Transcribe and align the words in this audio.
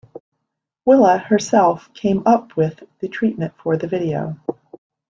Willa 0.83 1.19
herself 1.19 1.93
came 1.93 2.23
up 2.25 2.55
with 2.57 2.83
the 3.01 3.07
treatment 3.07 3.53
for 3.61 3.77
the 3.77 3.85
video. 3.85 4.35